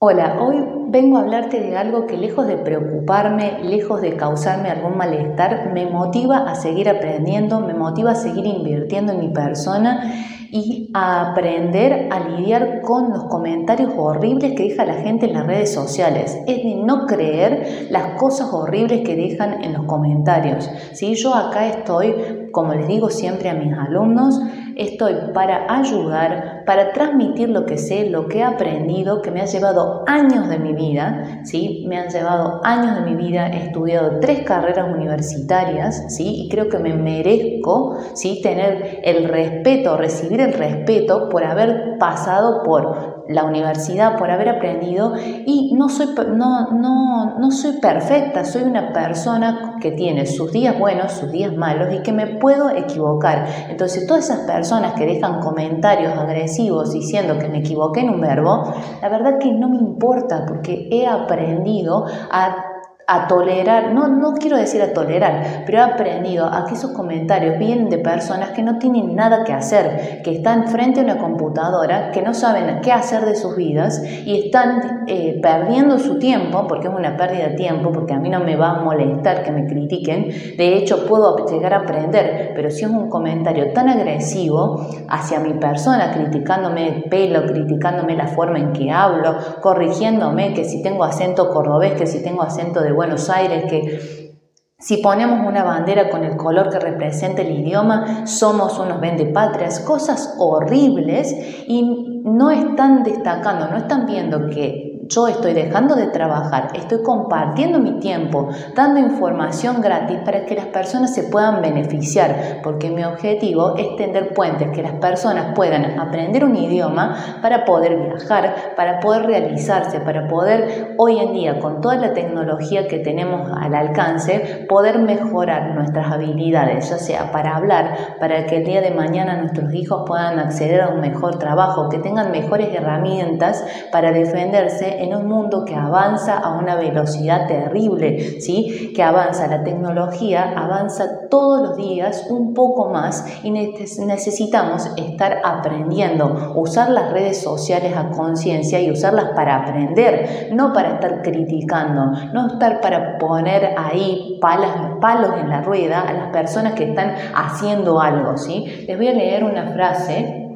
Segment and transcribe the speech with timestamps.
[0.00, 4.96] Hola, hoy vengo a hablarte de algo que lejos de preocuparme, lejos de causarme algún
[4.96, 10.88] malestar, me motiva a seguir aprendiendo, me motiva a seguir invirtiendo en mi persona y
[10.94, 15.74] a aprender a lidiar con los comentarios horribles que deja la gente en las redes
[15.74, 16.38] sociales.
[16.46, 20.70] Es de no creer las cosas horribles que dejan en los comentarios.
[20.92, 24.40] Si Yo acá estoy, como les digo siempre a mis alumnos,
[24.76, 29.46] estoy para ayudar, para transmitir lo que sé, lo que he aprendido, que me ha
[29.46, 31.86] llevado años de mi vida, ¿sí?
[31.88, 36.42] Me han llevado años de mi vida, he estudiado tres carreras universitarias, ¿sí?
[36.44, 38.40] Y creo que me merezco, ¿sí?
[38.42, 45.12] Tener el respeto, recibir el respeto por haber pasado por la universidad, por haber aprendido
[45.16, 50.78] y no soy, no, no, no soy perfecta, soy una persona que tiene sus días
[50.78, 53.46] buenos, sus días malos y que me puedo equivocar.
[53.68, 58.72] Entonces todas esas personas que dejan comentarios agresivos diciendo que me equivoqué en un verbo,
[59.00, 62.67] la verdad que no me importa porque he aprendido a
[63.10, 67.58] a tolerar, no, no quiero decir a tolerar, pero he aprendido a que esos comentarios
[67.58, 72.10] vienen de personas que no tienen nada que hacer, que están frente a una computadora,
[72.10, 76.88] que no saben qué hacer de sus vidas y están eh, perdiendo su tiempo, porque
[76.88, 79.66] es una pérdida de tiempo, porque a mí no me va a molestar que me
[79.66, 85.40] critiquen, de hecho puedo llegar a aprender, pero si es un comentario tan agresivo hacia
[85.40, 91.04] mi persona, criticándome el pelo, criticándome la forma en que hablo, corrigiéndome que si tengo
[91.04, 94.34] acento cordobés, que si tengo acento de Buenos Aires, que
[94.76, 100.34] si ponemos una bandera con el color que representa el idioma, somos unos vendepatrias, cosas
[100.40, 101.32] horribles
[101.68, 107.78] y no están destacando, no están viendo que yo estoy dejando de trabajar, estoy compartiendo
[107.78, 113.74] mi tiempo, dando información gratis para que las personas se puedan beneficiar, porque mi objetivo
[113.76, 119.26] es tender puentes, que las personas puedan aprender un idioma para poder viajar, para poder
[119.26, 124.98] realizarse, para poder hoy en día, con toda la tecnología que tenemos al alcance, poder
[124.98, 130.02] mejorar nuestras habilidades, ya sea para hablar, para que el día de mañana nuestros hijos
[130.06, 135.64] puedan acceder a un mejor trabajo, que tengan mejores herramientas para defenderse en un mundo
[135.64, 138.92] que avanza a una velocidad terrible, ¿sí?
[138.94, 146.54] que avanza, la tecnología avanza todos los días un poco más y necesitamos estar aprendiendo,
[146.56, 152.48] usar las redes sociales a conciencia y usarlas para aprender, no para estar criticando, no
[152.48, 158.36] estar para poner ahí palos en la rueda a las personas que están haciendo algo.
[158.36, 158.84] ¿sí?
[158.86, 160.47] Les voy a leer una frase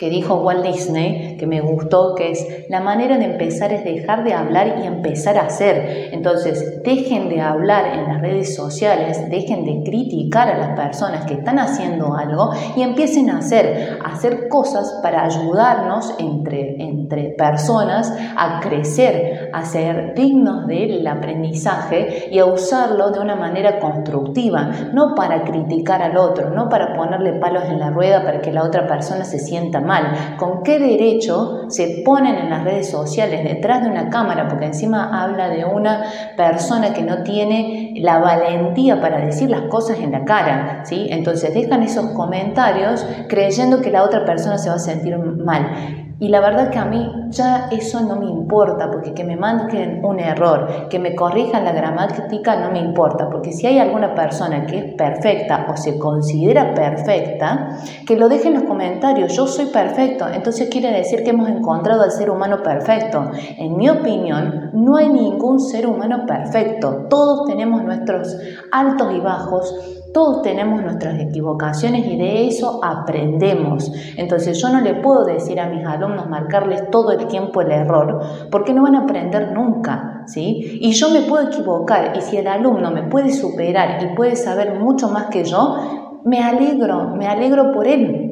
[0.00, 4.24] que dijo Walt Disney, que me gustó, que es, la manera de empezar es dejar
[4.24, 6.08] de hablar y empezar a hacer.
[6.12, 11.34] Entonces, dejen de hablar en las redes sociales, dejen de criticar a las personas que
[11.34, 18.60] están haciendo algo y empiecen a hacer, hacer cosas para ayudarnos entre, entre personas a
[18.60, 25.44] crecer, a ser dignos del aprendizaje y a usarlo de una manera constructiva, no para
[25.44, 29.26] criticar al otro, no para ponerle palos en la rueda para que la otra persona
[29.26, 29.89] se sienta mal
[30.36, 34.48] ¿Con qué derecho se ponen en las redes sociales detrás de una cámara?
[34.48, 36.04] Porque encima habla de una
[36.36, 41.06] persona que no tiene la valentía para decir las cosas en la cara, ¿sí?
[41.10, 46.09] Entonces dejan esos comentarios creyendo que la otra persona se va a sentir mal.
[46.20, 50.04] Y la verdad que a mí ya eso no me importa, porque que me manden
[50.04, 54.66] un error, que me corrijan la gramática no me importa, porque si hay alguna persona
[54.66, 59.66] que es perfecta o se considera perfecta, que lo deje en los comentarios, yo soy
[59.66, 63.30] perfecto, entonces quiere decir que hemos encontrado al ser humano perfecto.
[63.56, 68.36] En mi opinión, no hay ningún ser humano perfecto, todos tenemos nuestros
[68.70, 73.92] altos y bajos, todos tenemos nuestras equivocaciones y de eso aprendemos.
[74.16, 78.20] Entonces yo no le puedo decir a mis alumnos marcarles todo el tiempo el error
[78.50, 80.78] porque no van a aprender nunca, ¿sí?
[80.80, 84.78] Y yo me puedo equivocar y si el alumno me puede superar y puede saber
[84.78, 88.26] mucho más que yo, me alegro, me alegro por él.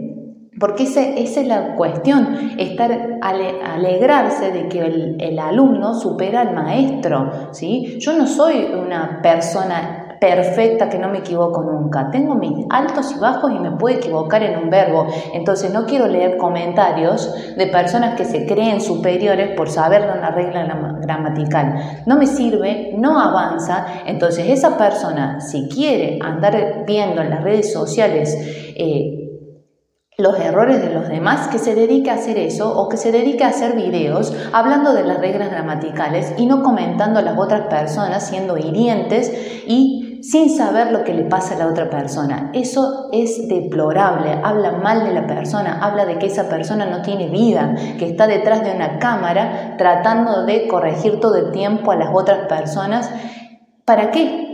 [0.58, 2.90] Porque esa, es la cuestión, estar
[3.22, 7.98] alegrarse de que el, el alumno supera al maestro, ¿sí?
[8.00, 12.10] Yo no soy una persona perfecta que no me equivoco nunca.
[12.10, 15.06] Tengo mis altos y bajos y me puedo equivocar en un verbo.
[15.32, 20.64] Entonces no quiero leer comentarios de personas que se creen superiores por saber una regla
[21.00, 22.02] gramatical.
[22.06, 23.86] No me sirve, no avanza.
[24.06, 28.36] Entonces esa persona, si quiere andar viendo en las redes sociales,
[28.76, 29.18] eh,
[30.20, 33.44] los errores de los demás, que se dedique a hacer eso o que se dedique
[33.44, 38.26] a hacer videos hablando de las reglas gramaticales y no comentando a las otras personas
[38.26, 39.32] siendo hirientes
[39.68, 42.50] y sin saber lo que le pasa a la otra persona.
[42.54, 47.28] Eso es deplorable, habla mal de la persona, habla de que esa persona no tiene
[47.28, 52.10] vida, que está detrás de una cámara tratando de corregir todo el tiempo a las
[52.12, 53.10] otras personas.
[53.84, 54.46] ¿Para qué?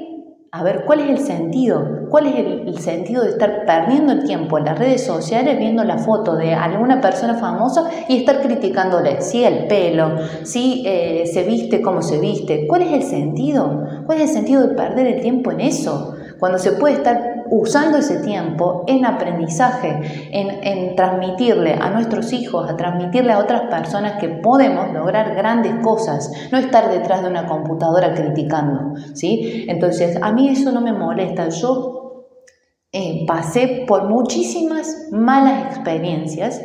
[0.53, 2.04] A ver, ¿cuál es el sentido?
[2.15, 5.99] ¿Cuál es el, sentido de estar perdiendo el tiempo en las redes sociales viendo la
[5.99, 9.21] foto de alguna persona famosa y estar criticándole?
[9.21, 10.13] Si el pelo,
[10.45, 12.69] si eh, se viste como se viste.
[12.69, 13.83] ¿Cuál es el sentido?
[14.07, 16.15] ¿Cuál es el sentido de perder el tiempo en eso?
[16.39, 20.01] Cuando se puede estar usando ese tiempo en aprendizaje,
[20.31, 26.31] en, transmitirle a nuestros hijos, a transmitirle a otras personas que podemos lograr grandes cosas,
[26.53, 29.65] no estar detrás de una computadora criticando, ¿sí?
[29.69, 31.94] Entonces, a mí eso no me molesta, yo
[32.95, 36.63] eh, pasé por muchísimas malas experiencias,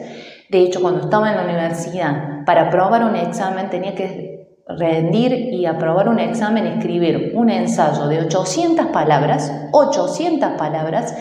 [0.50, 5.68] de hecho, cuando estaba en la universidad, para aprobar un examen tenía que rendir y
[5.68, 11.16] aprobar un examen, escribir un ensayo de 800 palabras, 800 palabras,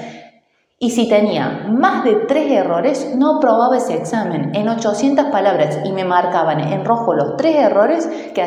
[0.78, 5.92] y si tenía más de tres errores, no aprobaba ese examen en 800 palabras y
[5.92, 8.46] me marcaban en rojo los tres errores que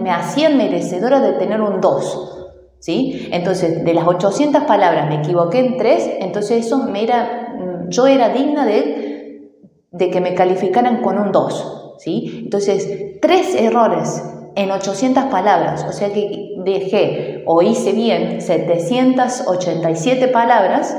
[0.00, 2.39] me hacían merecedora de tener un 2.
[2.80, 3.28] ¿Sí?
[3.30, 7.54] Entonces, de las 800 palabras me equivoqué en tres, entonces eso me era,
[7.88, 9.52] yo era digna de,
[9.90, 11.96] de que me calificaran con un 2.
[11.98, 12.40] ¿sí?
[12.44, 14.22] Entonces, tres errores
[14.56, 20.96] en 800 palabras, o sea que dejé o hice bien 787 palabras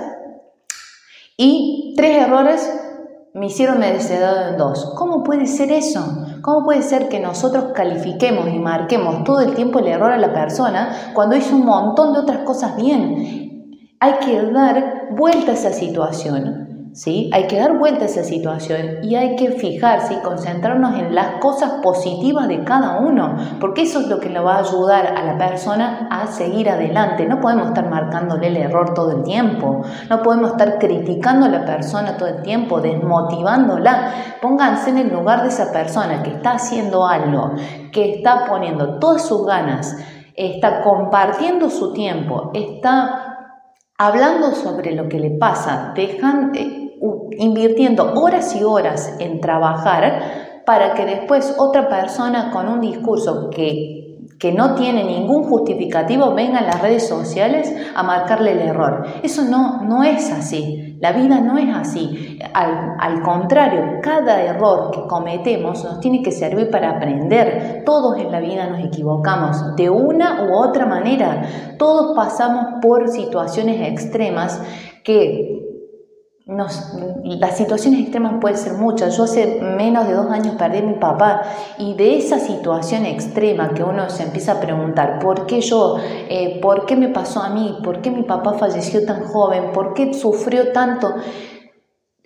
[1.37, 2.71] y tres errores
[3.33, 4.93] me hicieron merecedor en dos.
[4.97, 6.20] ¿Cómo puede ser eso?
[6.41, 10.33] ¿Cómo puede ser que nosotros califiquemos y marquemos todo el tiempo el error a la
[10.33, 13.79] persona cuando hizo un montón de otras cosas bien?
[13.99, 17.29] Hay que dar vuelta a esa situación ¿sí?
[17.33, 21.39] Hay que dar vuelta a esa situación y hay que fijarse y concentrarnos en las
[21.39, 25.23] cosas positivas de cada uno, porque eso es lo que le va a ayudar a
[25.23, 27.25] la persona a seguir adelante.
[27.25, 31.65] No podemos estar marcándole el error todo el tiempo, no podemos estar criticando a la
[31.65, 34.37] persona todo el tiempo, desmotivándola.
[34.41, 37.53] Pónganse en el lugar de esa persona que está haciendo algo,
[37.91, 39.95] que está poniendo todas sus ganas,
[40.35, 43.31] está compartiendo su tiempo, está
[44.01, 46.80] hablando sobre lo que le pasa, dejan, eh,
[47.37, 54.01] invirtiendo horas y horas en trabajar para que después otra persona con un discurso que
[54.41, 59.05] que no tiene ningún justificativo venga en las redes sociales a marcarle el error.
[59.21, 60.97] Eso no, no es así.
[60.99, 62.39] La vida no es así.
[62.51, 67.83] Al, al, contrario, cada error que cometemos nos tiene que servir para aprender.
[67.85, 71.43] Todos en la vida nos equivocamos de una u otra manera.
[71.77, 74.59] Todos pasamos por situaciones extremas
[75.03, 75.50] que
[76.55, 79.15] las situaciones extremas pueden ser muchas.
[79.17, 81.41] Yo hace menos de dos años perdí a mi papá
[81.77, 85.97] y de esa situación extrema que uno se empieza a preguntar, ¿por qué yo?
[86.29, 87.77] Eh, ¿Por qué me pasó a mí?
[87.83, 89.71] ¿Por qué mi papá falleció tan joven?
[89.73, 91.15] ¿Por qué sufrió tanto?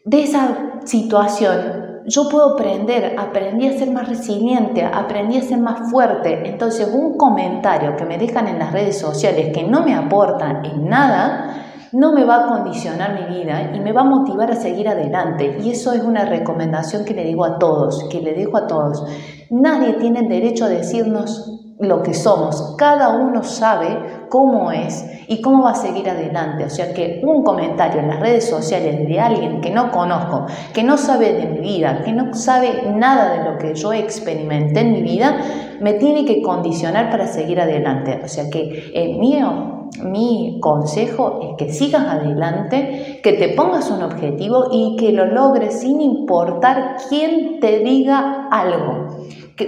[0.04, 5.90] De esa situación yo puedo aprender, aprendí a ser más resiliente, aprendí a ser más
[5.90, 6.48] fuerte.
[6.48, 10.88] Entonces un comentario que me dejan en las redes sociales que no me aportan en
[10.88, 11.65] nada,
[11.96, 15.60] no me va a condicionar mi vida y me va a motivar a seguir adelante.
[15.64, 19.06] Y eso es una recomendación que le digo a todos, que le dejo a todos.
[19.50, 22.76] Nadie tiene el derecho a decirnos lo que somos.
[22.78, 26.66] Cada uno sabe cómo es y cómo va a seguir adelante.
[26.66, 30.84] O sea que un comentario en las redes sociales de alguien que no conozco, que
[30.84, 34.92] no sabe de mi vida, que no sabe nada de lo que yo experimenté en
[34.92, 35.38] mi vida,
[35.80, 38.20] me tiene que condicionar para seguir adelante.
[38.22, 44.04] O sea que el mío mi consejo es que sigas adelante, que te pongas un
[44.04, 49.08] objetivo y que lo logres sin importar quién te diga algo,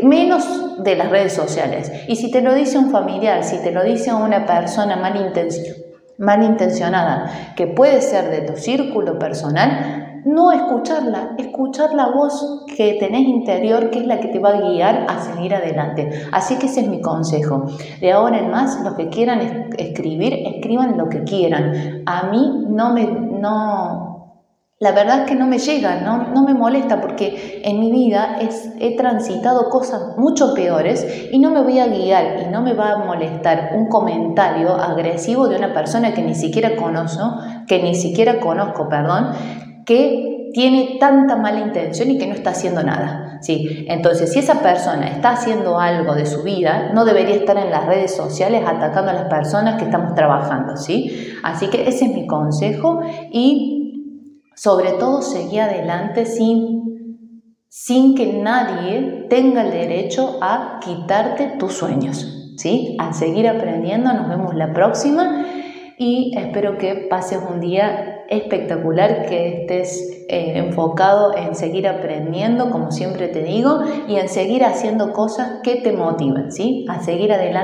[0.04, 1.92] menos de las redes sociales.
[2.08, 4.96] Y si te lo dice un familiar, si te lo dice una persona
[6.18, 13.22] malintencionada, que puede ser de tu círculo personal, no escucharla, escuchar la voz que tenés
[13.22, 16.10] interior, que es la que te va a guiar a seguir adelante.
[16.32, 17.66] Así que ese es mi consejo.
[18.02, 22.04] De ahora en más, los que quieran escribir, escriban lo que quieran.
[22.06, 24.08] A mí no me, no,
[24.80, 28.38] la verdad es que no me llega, no, no me molesta porque en mi vida
[28.80, 32.92] he transitado cosas mucho peores y no me voy a guiar y no me va
[32.92, 38.40] a molestar un comentario agresivo de una persona que ni siquiera conozco, que ni siquiera
[38.40, 39.32] conozco, perdón,
[39.88, 43.40] que tiene tanta mala intención y que no está haciendo nada.
[43.42, 43.86] ¿sí?
[43.88, 47.86] Entonces, si esa persona está haciendo algo de su vida, no debería estar en las
[47.86, 50.76] redes sociales atacando a las personas que estamos trabajando.
[50.76, 51.30] ¿sí?
[51.42, 53.00] Así que ese es mi consejo
[53.32, 57.22] y sobre todo seguir adelante sin,
[57.70, 62.54] sin que nadie tenga el derecho a quitarte tus sueños.
[62.58, 62.98] ¿sí?
[63.00, 65.46] A seguir aprendiendo, nos vemos la próxima
[65.98, 72.92] y espero que pases un día espectacular, que estés eh, enfocado en seguir aprendiendo, como
[72.92, 76.86] siempre te digo, y en seguir haciendo cosas que te motiven, ¿sí?
[76.90, 77.48] A seguir adelante